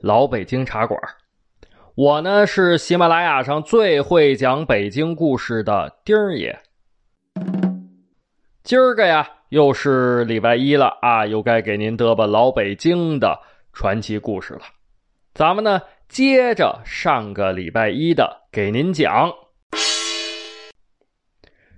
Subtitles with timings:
[0.00, 1.00] 老北京茶馆。
[1.94, 6.58] 我呢是喜马拉雅上最会讲北京故事的丁儿爷。
[8.62, 9.30] 今儿个呀。
[9.48, 13.40] 又是礼拜一了啊，又该给您嘚吧老北京的
[13.72, 14.60] 传奇故事了。
[15.32, 19.32] 咱们呢，接着上个礼拜一的给您讲。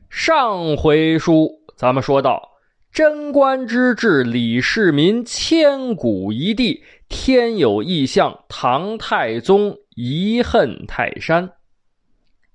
[0.09, 2.43] 上回书咱们说到，
[2.91, 11.53] 贞观之治，李世民千古一帝，天有异象，唐太宗遗恨泰山。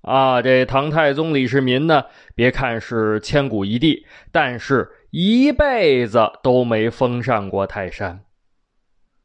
[0.01, 4.89] 啊，这唐太宗李世民呢，别看是千古一帝，但是。
[5.17, 8.25] 一辈子都没封禅过泰山，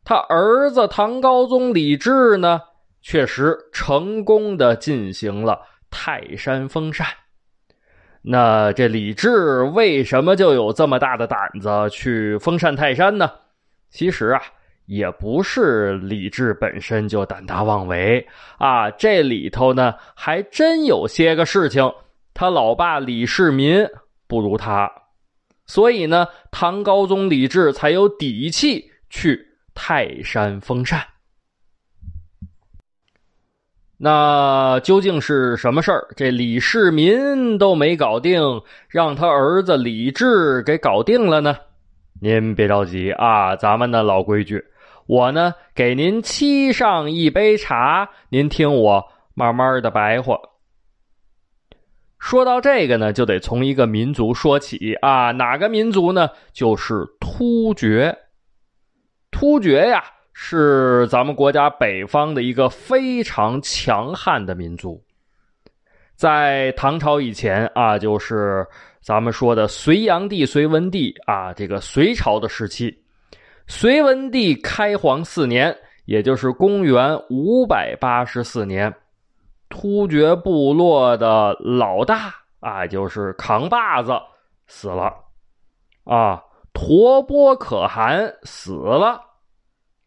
[0.05, 2.61] 他儿子唐高宗李治呢，
[3.03, 7.09] 确实成功的进行了泰山封禅。
[8.23, 13.29] 那这李治为什么就有这么大的胆子去封禅泰山呢？
[13.89, 14.41] 其实啊，
[14.91, 18.27] 也不是李治本身就胆大妄为
[18.59, 21.89] 啊，这里头呢还真有些个事情，
[22.35, 23.87] 他老爸李世民
[24.27, 24.91] 不如他。
[25.65, 29.41] 所以呢，唐高宗李治才有底气去
[29.75, 31.01] 泰山封禅。
[33.97, 36.09] 那究竟是什么事儿？
[36.17, 38.43] 这李世民都没搞定，
[38.89, 41.57] 让他儿子李治给搞定了呢？
[42.21, 44.63] 您别着急啊，咱们的老规矩，
[45.11, 50.39] 我呢给您沏上一杯茶，您听我慢慢的白话。
[52.21, 56.31] 说到这个呢，就得从一个民族说起啊，哪个民族呢？
[56.53, 58.17] 就是突厥。
[59.33, 65.03] 突厥呀，是咱们国家北方的一个非常强悍的民族。
[66.15, 68.65] 在唐朝以前啊，就是
[69.01, 72.97] 咱们说的隋炀帝、隋文帝啊，这个隋朝的时期。
[73.71, 78.93] 隋文帝开皇四年，也就是公元五百八十四年。
[79.69, 84.11] 突厥部落的老大啊，就是扛把子
[84.67, 85.15] 死了，
[86.03, 86.43] 啊，
[86.73, 89.21] 陀波可汗死了，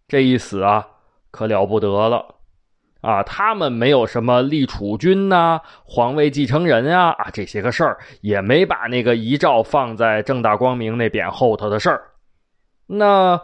[0.09, 0.85] 这一死啊，
[1.31, 2.35] 可了不得了，
[3.00, 12.03] 啊，他们没有什么立储君呐、皇位继承人啊，啊，这些个事儿也没把那个遗诏放在正大光明那匾后头的事儿。
[12.85, 13.41] 那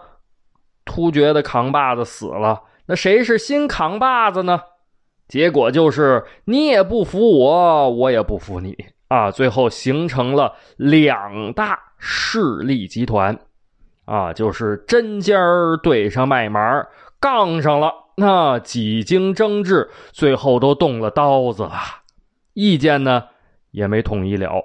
[0.90, 4.60] 突厥的扛把子死了，那谁是新扛把子呢？
[5.28, 8.76] 结果就是你也不服我，我也不服你
[9.10, 9.30] 啊！
[9.30, 13.40] 最后形成了两大势力集团，
[14.06, 16.88] 啊，就是针尖儿对上麦芒，
[17.20, 17.94] 杠上了。
[18.16, 21.74] 那几经争执，最后都动了刀子了，
[22.54, 23.26] 意见呢
[23.72, 24.62] 也没统一了。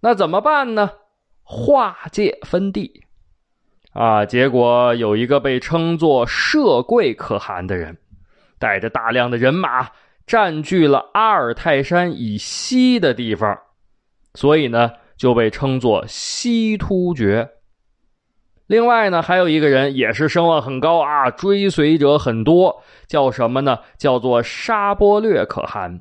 [0.00, 0.90] 那怎么办呢？
[1.44, 3.04] 划界分地
[3.92, 4.24] 啊！
[4.26, 7.96] 结果有一个被称作社贵可汗的人。
[8.58, 9.88] 带着大量的人马
[10.24, 13.58] 占据了阿尔泰山以西的地方，
[14.34, 17.50] 所以呢就被称作西突厥。
[18.68, 23.80] 另外呢还有一个人也是声望很高啊，追随者很多，叫什么呢？
[23.98, 26.00] 叫做沙波略可汗。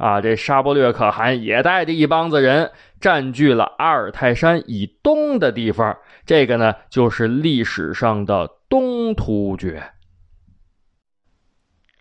[0.00, 5.94] 啊，这沙波略可汗也带着一帮子人占据了阿尔泰山以东的地方，
[6.24, 9.82] 这个呢就是历史上的东突厥。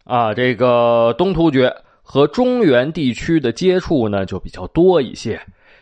[0.06, 5.38] 啊，这个东突厥和中原地区的接触呢，就比较多一些。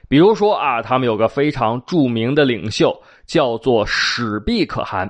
[0.09, 5.07] 比如说啊，他们有个非常著名的领袖，叫做史毕可汗。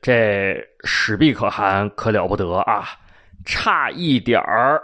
[0.00, 2.84] 这史毕可汗可了不得啊，
[3.44, 4.80] 差一点儿，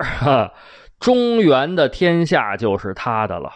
[1.02, 3.52] 中原的天下就是他的了。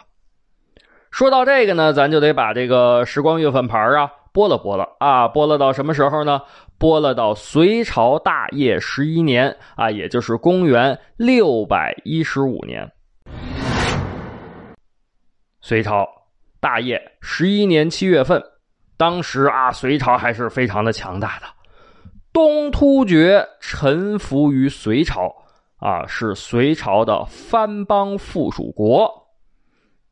[1.09, 6.41] 说到这个呢，咱就得把这个时光月份牌啊拨了拨了啊，拨了到什么时候呢？
[6.77, 12.91] 拨了到隋朝大业十一年啊，也就是公元六百一十五年。
[15.61, 16.05] 隋朝
[16.59, 18.43] 大业十一年七月份，
[18.97, 21.45] 当时啊，隋朝还是非常的强大的。
[22.33, 25.33] 东突厥臣服于隋朝
[25.77, 29.27] 啊，是隋朝的藩邦附属国。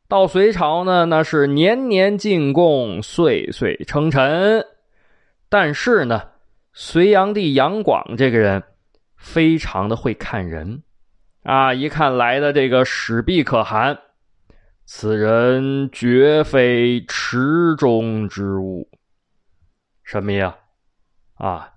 [0.08, 4.64] 到隋朝呢，那是年年进贡，岁岁称臣。
[5.48, 6.30] 但是呢。
[6.78, 8.62] 隋炀帝杨广这个人
[9.16, 10.82] 非常的会看人
[11.42, 11.72] 啊！
[11.72, 13.98] 一看来的这个史毕可汗，
[14.84, 18.90] 此人绝非池中之物。
[20.02, 20.54] 什么呀？
[21.36, 21.72] 啊，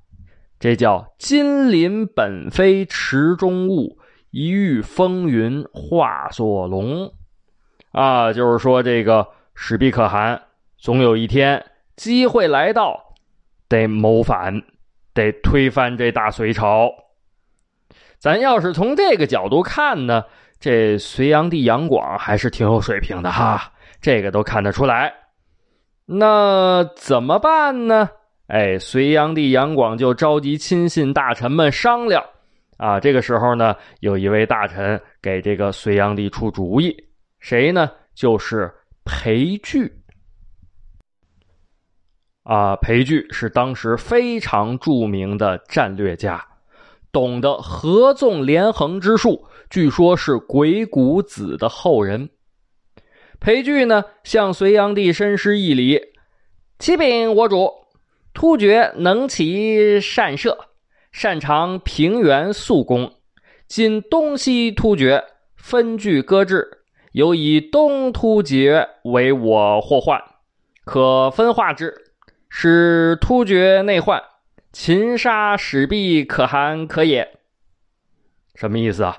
[0.59, 3.97] 这叫金鳞本非池中物，
[4.29, 7.13] 一遇风云化作龙。
[7.91, 10.43] 啊，就是说这个史毕可汗，
[10.77, 11.65] 总有一天
[11.95, 13.15] 机会来到，
[13.69, 14.61] 得谋反，
[15.13, 16.91] 得推翻这大隋朝。
[18.19, 20.25] 咱要是从这个角度看呢，
[20.59, 23.71] 这隋炀帝杨广还是挺有水平的哈，
[24.01, 25.13] 这个都看得出来。
[26.05, 28.09] 那怎么办呢？
[28.49, 32.23] 哎，隋炀帝杨广就召集亲信大臣们商量
[32.77, 32.99] 啊。
[32.99, 36.91] 这个时候呢，有一位大臣给这个隋炀帝出主意，
[37.39, 37.91] 谁呢？
[38.15, 38.73] 就是
[39.05, 39.93] 裴矩
[42.41, 42.75] 啊。
[42.77, 46.43] 裴矩是当时非常著名的战略家，
[47.11, 52.27] 懂得合纵连横之术，据说是鬼谷子的后人。
[53.39, 56.01] 裴矩呢，向隋炀帝深施一礼
[56.79, 57.69] ：“启禀我主。”
[58.39, 60.57] 突厥能骑善射，
[61.11, 63.11] 擅长平原速攻。
[63.67, 65.25] 今东西突厥
[65.57, 70.23] 分据搁置，尤以东突厥为我祸患，
[70.85, 71.93] 可分化之，
[72.47, 74.23] 使突厥内患，
[74.71, 77.29] 擒杀使毕可汗可也。
[78.55, 79.17] 什么意思啊？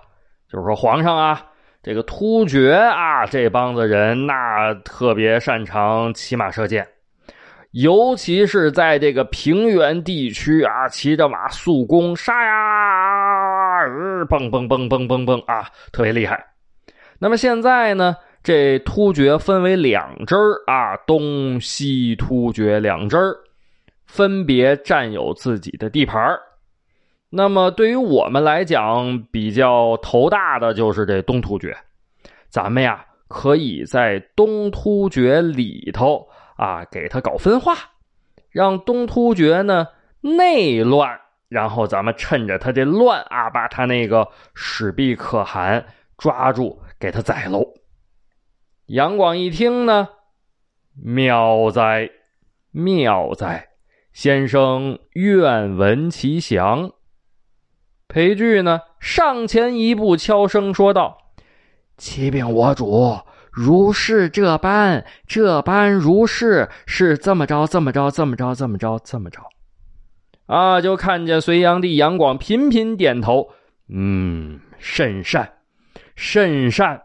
[0.50, 1.48] 就是说皇上啊，
[1.82, 6.88] 这个突厥啊，这帮子人那特别擅长骑马射箭。
[7.72, 13.86] 尤其是在这个平原地区啊，骑着马速攻杀呀，
[14.28, 16.44] 嘣嘣嘣嘣嘣嘣啊，特别厉害。
[17.20, 20.34] 那么现在呢，这突厥分为两支
[20.66, 23.16] 啊，东西突厥两支
[24.04, 26.36] 分别占有自己的地盘
[27.28, 31.76] 那么对于我们来讲，比较头大的就是这东突厥，
[32.48, 36.26] 咱们呀可以在东突厥里头。
[36.60, 37.74] 啊，给他搞分化，
[38.50, 39.88] 让东突厥呢
[40.20, 41.18] 内乱，
[41.48, 45.86] 然后咱们趁着他这乱啊，把他那个史毕可汗
[46.18, 47.64] 抓住，给他宰喽。
[48.84, 50.10] 杨广一听呢，
[51.02, 52.10] 妙哉，
[52.72, 53.68] 妙哉，
[54.12, 56.92] 先生愿闻其详。
[58.06, 61.16] 裴矩呢上前一步，悄声说道
[61.96, 63.16] ：“启禀我主。”
[63.52, 69.40] 如是这般，这般如是，是这么着，这么着，这么着，这么着，这么着，
[70.46, 70.80] 啊！
[70.80, 73.50] 就看见隋炀帝杨广频频点头，
[73.88, 75.52] 嗯，甚善，
[76.14, 77.02] 甚善。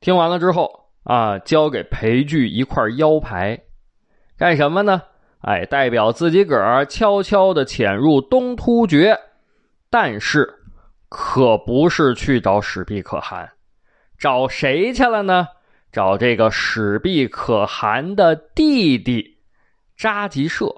[0.00, 3.62] 听完了之后，啊，交给裴矩一块腰牌，
[4.36, 5.02] 干什么呢？
[5.42, 9.18] 哎，代表自己个儿悄悄的潜入东突厥，
[9.90, 10.62] 但是
[11.08, 13.52] 可不是去找史毕可汗。
[14.22, 15.48] 找谁去了呢？
[15.90, 19.38] 找这个史毕可汗的弟弟
[19.96, 20.72] 扎吉社。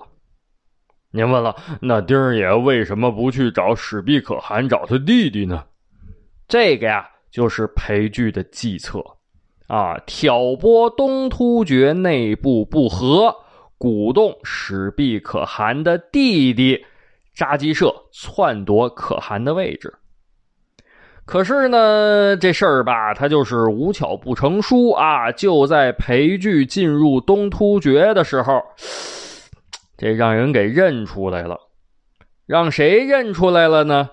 [1.11, 5.67] 您问了，那丁儿爷为什么不去找史毕可汗，找他弟弟呢？
[6.49, 9.05] 这个呀，就是裴矩的计策
[9.67, 13.37] 啊，挑拨东突厥内部不和，
[13.77, 16.87] 鼓动史毕可汗的弟弟
[17.35, 19.93] 扎吉社篡夺可汗的位置。
[21.27, 25.33] 可是呢，这事儿吧，它就是无巧不成书啊！
[25.33, 28.63] 就在裴矩进入东突厥的时候，
[29.97, 31.59] 这让人给认出来了。
[32.47, 34.11] 让谁认出来了呢？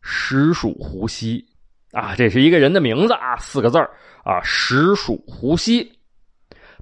[0.00, 1.44] 实属胡西
[1.90, 2.14] 啊！
[2.16, 3.78] 这是一个人的名字啊，四个字
[4.22, 5.95] 啊，实属胡西。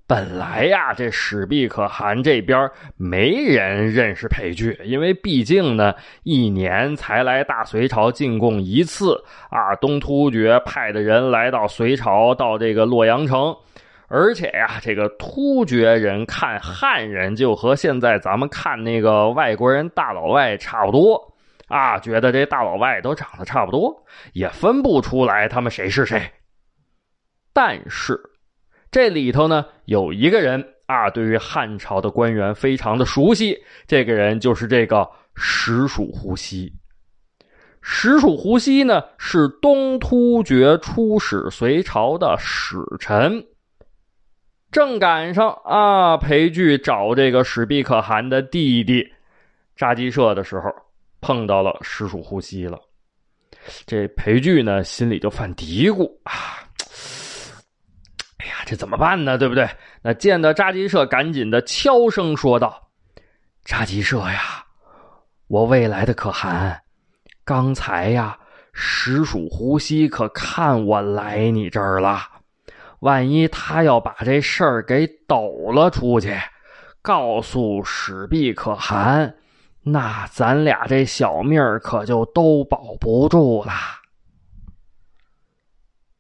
[0.07, 5.95] 本来呀，这史毕可汗这边没人认识裴矩，因为毕竟呢，
[6.25, 9.75] 一年才来大隋朝进贡一次啊。
[9.77, 13.57] 东突厥派的人来到隋朝，到这个洛阳城，
[14.09, 21.35] 而且呀，这个突厥人看汉人就和现在咱们看那个外国人大老外差不多
[21.69, 26.31] 啊，觉得这大老外都长得差不多，也分不出来他们谁是谁。
[27.55, 28.21] 但是。
[28.95, 33.61] 这里头呢，有一个人啊，对于汉朝的官员非常的熟悉。
[33.89, 36.73] 这个人就是这个实属胡锡。
[37.83, 43.45] 实属胡锡呢，是东突厥出使隋朝的使臣。
[44.71, 49.05] 正赶上啊，裴矩找这个史毕可汗的弟弟
[49.75, 50.73] 扎基社的时候，
[51.21, 52.79] 碰到了实属胡锡了。
[53.87, 56.63] 这裴矩呢，心里就犯嘀咕啊。
[58.67, 59.37] 这怎么办呢？
[59.37, 59.69] 对不对？
[60.03, 62.89] 那见到扎吉社，赶紧的悄声说道
[63.65, 64.65] ：“扎吉社呀，
[65.49, 66.81] 我未来的可汗，
[67.45, 68.39] 刚才呀，
[68.73, 72.21] 石鼠胡西可看我来你这儿了。
[73.01, 76.35] 万一他要把这事儿给抖了出去，
[77.03, 79.35] 告诉史毕可汗，
[79.83, 83.73] 那咱俩这小命可就都保不住了。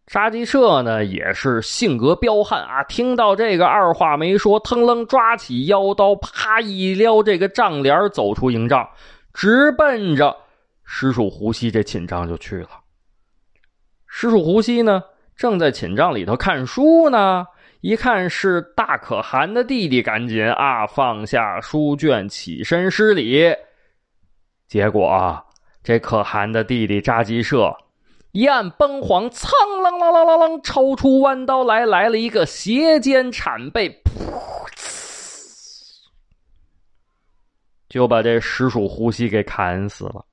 [0.07, 2.85] 杀鸡社呢也是性格彪悍啊！
[2.85, 8.87] 听到这个，二话没说，腾楞抓起腰刀，啪一撩这个帐帘，走出营帐，
[9.33, 10.37] 直奔着
[10.85, 12.69] 石鼠胡西这寝帐就去了。
[14.07, 15.03] 石鼠胡西呢，
[15.35, 17.47] 正在寝帐里头看书呢，
[17.81, 23.51] 一看是大可汗的弟弟，赶紧啊放下书卷，起身施礼。
[24.69, 25.43] 结果，
[25.83, 27.75] 这可汗的弟弟扎吉社。
[28.35, 29.47] 一按崩簧，噌
[29.81, 36.09] 啷啷啷啷啷，抽出弯刀来，来了一个斜肩铲背，噗呲，
[37.88, 40.26] 就把这石鼠胡西给砍死了。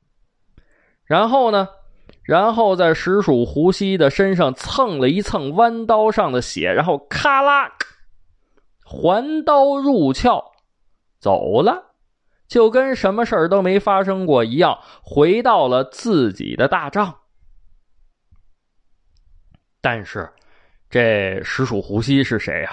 [1.05, 1.69] 然后呢，
[2.23, 7.71] 然后在石鼠胡西的身上蹭了一蹭弯刀上的血，然后咔啦，
[8.83, 10.43] 还刀入鞘，
[11.19, 11.93] 走了，
[12.47, 17.17] 就跟什么事儿都没发生过一样，回到了自己的大帐。
[19.81, 20.29] 但是，
[20.89, 22.69] 这石鼠胡西是谁呀？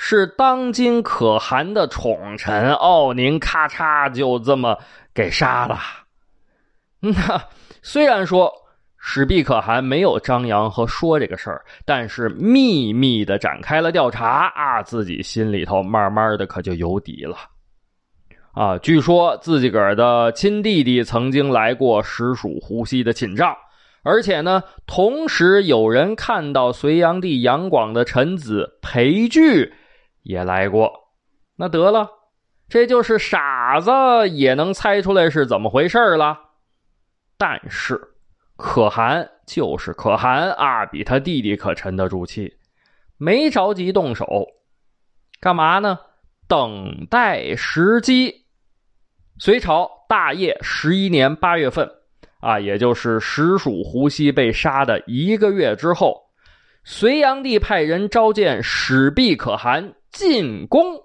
[0.00, 4.78] 是当今可汗的宠臣奥宁咔嚓就这么
[5.12, 5.80] 给杀了。
[7.00, 7.12] 那
[7.82, 8.52] 虽然说
[8.96, 17.36] 史毕可汗没有张扬和说这个事儿，但是秘密的展开了调查啊，自己心里头慢慢的可就有底了。
[18.52, 23.56] 啊，据说自己个儿的亲弟弟曾经来过石鼠胡西的寝帐。
[24.02, 29.74] 而且呢，同时有人看到隋炀帝杨广的臣子裴矩
[30.22, 30.92] 也来过。
[31.56, 32.08] 那得了，
[32.68, 33.90] 这就是傻子
[34.30, 36.38] 也能猜出来是怎么回事了。
[37.36, 38.00] 但是
[38.56, 42.56] 可汗就是可汗啊，比他弟弟可沉得住气，
[43.16, 44.26] 没着急动手，
[45.40, 45.98] 干嘛呢？
[46.46, 48.46] 等待时机。
[49.38, 51.88] 隋朝大业十一年八月份。
[52.40, 56.22] 啊，也就是实属胡西被杀的一个月之后，
[56.84, 61.02] 隋炀帝派人召见史毕可汗进宫。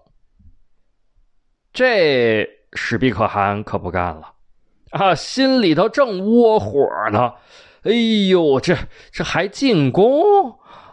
[1.74, 4.34] 这史毕可汗可不干了，
[4.92, 7.34] 啊，心里头正窝火呢。
[7.82, 7.92] 哎
[8.30, 8.78] 呦，这
[9.12, 10.24] 这还进宫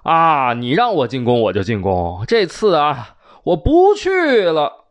[0.03, 0.55] 啊？
[0.55, 4.11] 你让我进宫我就进宫，这次啊，我不去
[4.43, 4.87] 了。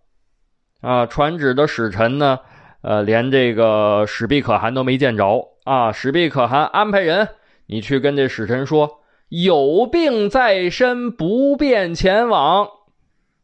[0.81, 2.39] 啊，传旨的使臣呢？
[2.81, 5.91] 呃，连这个史毕可汗都没见着啊！
[5.91, 7.27] 史毕可汗安排人，
[7.65, 12.65] 你去跟这使臣说，有病在身，不便前往。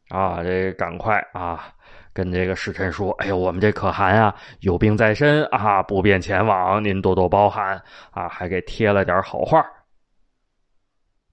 [0.10, 1.68] 啊，这赶快啊，
[2.14, 8.30] 跟这个使臣说，哎呦，我们这可汗啊，有病在身啊，不便前往，您多多包涵啊！
[8.30, 9.66] 还给贴了点好话。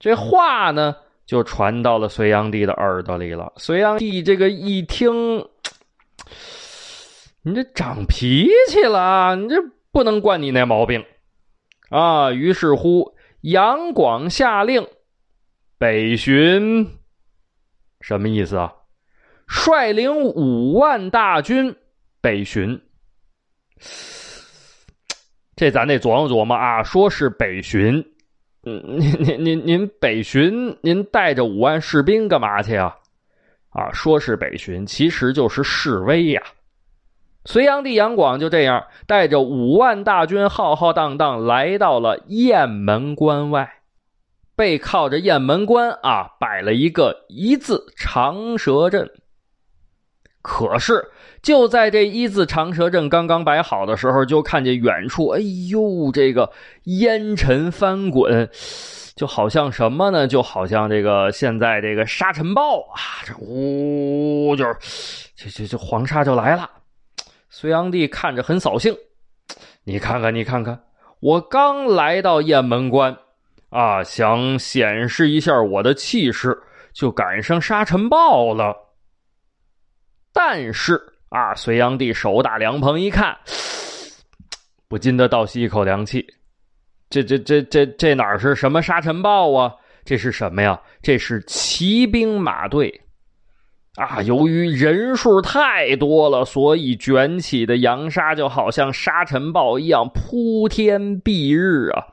[0.01, 3.53] 这话呢，就传到了隋炀帝的耳朵里了。
[3.59, 5.47] 隋炀帝这个一听。
[7.45, 9.57] 你这长脾气了，你这
[9.91, 11.05] 不能惯你那毛病
[11.91, 12.31] 啊！
[12.31, 14.87] 于是乎，杨广下令
[15.77, 16.89] 北巡，
[18.01, 18.73] 什么意思啊？
[19.49, 21.75] 率领五万大军
[22.21, 22.81] 北巡。
[25.57, 26.85] 这咱得琢磨琢磨啊！
[26.85, 27.97] 说是北巡，
[28.65, 32.97] 嗯，您您您您北巡，您带着五万士兵干嘛去啊？
[33.71, 36.41] 啊，说是北巡，其实就是示威呀。
[37.45, 43.81] 隋炀帝杨广就这样带着五万大军浩浩荡荡来到了雁门关外，
[44.55, 49.11] 背靠着雁门关啊，摆了一个一字长蛇阵。
[50.41, 56.53] 可是就在这一字长蛇阵刚刚摆好的时候，就看见远处，哎呦，这个
[56.85, 58.49] 烟尘翻滚，
[59.15, 60.27] 就好像什么呢？
[60.27, 64.77] 就好像这个现在这个沙尘暴啊，这呜，就是
[65.37, 66.69] 这这这黄沙就来了。
[67.55, 68.97] 隋炀帝看着很扫兴，
[69.85, 70.85] 你看看，你看看，
[71.21, 73.15] 我刚来到雁门关，
[73.69, 76.59] 啊，想显示一下我的气势，
[76.95, 78.75] 就赶上沙尘暴了。
[80.33, 83.37] 但是啊，隋炀帝手打凉棚一看，
[84.89, 86.27] 不禁的倒吸一口凉气。
[87.11, 89.75] 这这这这这哪是什么沙尘暴啊？
[90.07, 90.81] 这是什么呀？
[91.03, 92.99] 这是骑兵马队。
[93.97, 102.07] 啊，由于人数太多了，所以卷起的扬沙就好像沙尘暴一样铺天蔽日啊！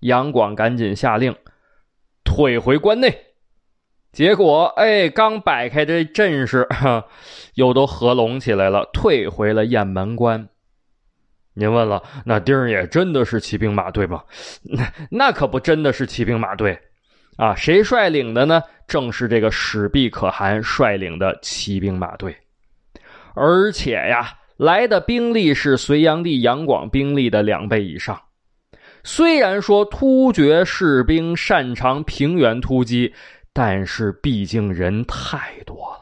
[0.00, 1.36] 杨广赶紧下令
[2.24, 3.18] 退回关内。
[4.10, 6.66] 结果，哎，刚摆开这阵势，
[7.54, 10.48] 又都合拢起来了，退回了雁门关。
[11.54, 14.24] 您问了，那丁也真的是骑兵马队吗？
[14.64, 16.80] 那那可不真的是骑兵马队
[17.36, 17.54] 啊！
[17.54, 18.62] 谁率领的呢？
[18.86, 22.36] 正是这个史毕可汗率领的骑兵马队，
[23.34, 28.22] 而且呀，来的兵力是隋炀帝杨广兵力的两倍以上。
[29.02, 33.14] 虽然说突厥士兵擅长平原突击，
[33.52, 36.00] 但是毕竟人太多了。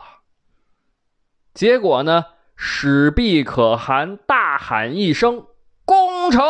[1.52, 2.24] 结果呢？
[2.56, 5.44] 史毕可汗大喊一声
[5.84, 6.40] ：“攻城！”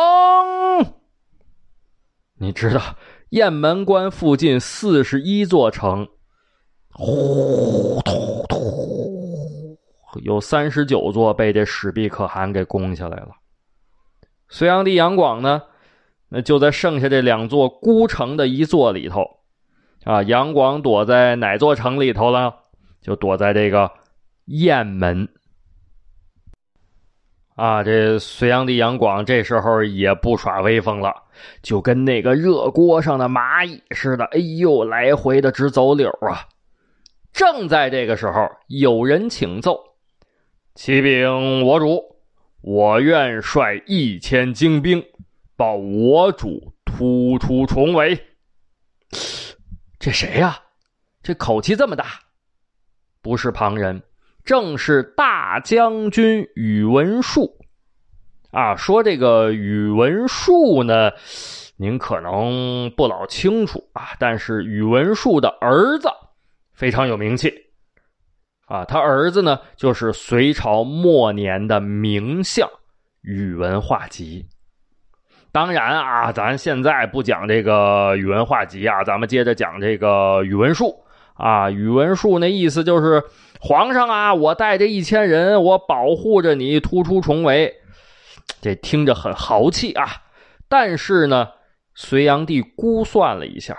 [2.37, 2.95] 你知道，
[3.29, 6.07] 雁门关附近四十一座城，
[6.91, 13.29] 呼突突，有三十九座被这史毕可汗给攻下来了。
[14.47, 15.63] 隋炀帝杨广呢，
[16.29, 19.25] 那就在剩下这两座孤城的一座里头，
[20.03, 22.53] 啊，杨广躲在哪座城里头了？
[23.01, 23.91] 就躲在这个
[24.45, 25.27] 雁门。
[27.55, 31.13] 啊，这隋炀帝杨广这时候也不耍威风了，
[31.61, 36.45] 就跟那个热锅上的蚂蚁似的，哎呦，来回的直走柳啊！
[37.31, 39.79] 正在这个时候，有人请奏
[40.75, 42.03] ：“启禀我主，
[42.61, 45.01] 我愿率一千精兵，
[45.55, 48.21] 报我主突出重围。”
[49.97, 50.59] 这谁呀？
[51.23, 52.05] 这口气这么大，
[53.21, 54.01] 不是旁人。
[54.45, 57.57] 正是大将军宇文述，
[58.51, 61.11] 啊，说这个宇文述呢，
[61.77, 66.07] 您可能不老清楚啊，但是宇文述的儿子
[66.73, 67.51] 非常有名气，
[68.67, 72.69] 啊，他儿子呢就是隋朝末年的名相
[73.21, 74.45] 宇文化及。
[75.51, 80.95] 当然啊，咱现在不讲这个宇文化及啊，咱们接着讲这个宇文述。
[81.35, 83.23] 啊，宇文述那意思就是，
[83.59, 87.73] 皇上啊，我带着一千人，我保护着你突出重围，
[88.61, 90.23] 这听着很豪气啊。
[90.67, 91.49] 但是呢，
[91.93, 93.77] 隋炀帝估算了一下，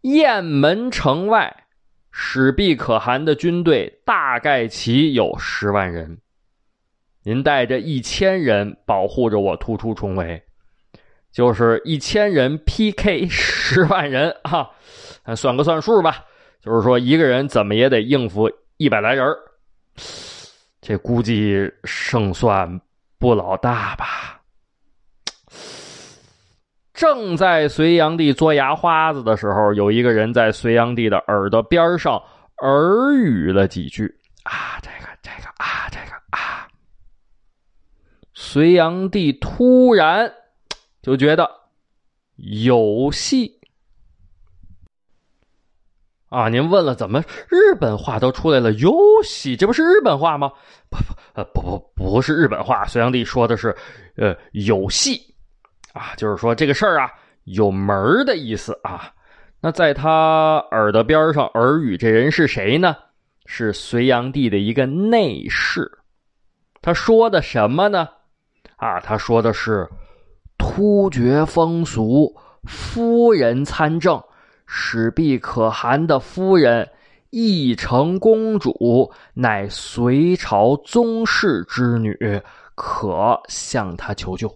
[0.00, 1.64] 雁门城外，
[2.10, 6.18] 史毕可汗的军队大概其有十万人，
[7.24, 10.42] 您带着一千人保护着我突出重围，
[11.30, 14.70] 就是一千人 PK 十万人啊，
[15.36, 16.24] 算个算数吧。
[16.66, 19.24] 就是说，一个人怎么也得应付一百来人
[20.80, 22.80] 这估计胜算
[23.20, 24.42] 不老大吧。
[26.92, 32.20] 正在隋炀帝嘬牙花子的时候，有一个人在隋炀帝的耳朵边上
[32.56, 36.66] 耳语了几句：“啊，这个，这个，啊，这个，啊。”
[38.34, 40.32] 隋炀帝突然
[41.00, 41.48] 就觉得
[42.34, 43.55] 有戏。
[46.28, 48.72] 啊，您问了，怎么日本话都出来了？
[48.72, 50.50] 游戏，这不是日本话吗？
[50.90, 51.62] 不不，呃，不
[51.94, 52.84] 不，不是日本话。
[52.84, 53.74] 隋炀帝说的是，
[54.16, 55.20] 呃，有戏，
[55.92, 57.08] 啊，就是说这个事儿啊
[57.44, 59.12] 有门的意思啊。
[59.60, 62.96] 那在他耳朵边上耳语这人是谁呢？
[63.46, 65.90] 是隋炀帝的一个内侍。
[66.82, 68.08] 他说的什么呢？
[68.76, 69.88] 啊，他说的是
[70.58, 72.34] 突厥风俗，
[72.64, 74.20] 夫人参政。
[74.66, 76.88] 史毕可汗的夫人
[77.30, 82.42] 义成公主乃隋朝宗室之女，
[82.74, 84.52] 可向他求救。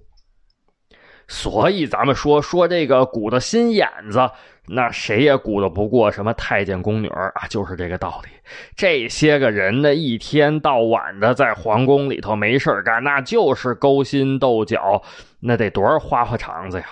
[1.28, 4.28] 所以咱们说说这个鼓的心眼子，
[4.66, 8.30] 那谁也鼓捣不过什么太监宫女啊，就是这个道理。
[8.74, 15.00] 这些个人呢，一天到晚的在皇宫里头没事干，那就是勾心斗角，
[15.38, 16.86] 那得多少花花肠子呀！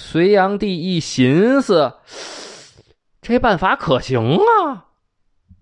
[0.00, 1.92] 隋炀帝一寻思，
[3.20, 4.86] 这办法可行啊！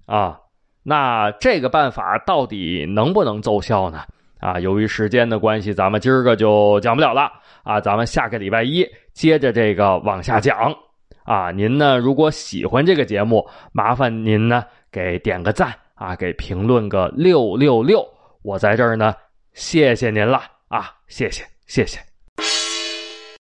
[0.04, 0.40] 啊，
[0.82, 4.04] 那这个办法到底能不能奏效呢？
[4.38, 7.32] 啊，由于时间的关系，咱们今儿个就讲不了了
[7.64, 7.80] 啊！
[7.80, 10.70] 咱们下个礼拜一接着这个往下讲
[11.24, 11.50] 啊！
[11.50, 18.06] 您呢，如果喜欢这个节目，麻烦您呢给点个赞啊，给评论个六六六，
[18.42, 19.14] 我在这儿呢，
[19.54, 20.94] 谢谢您了啊！
[21.08, 21.98] 谢谢，谢谢。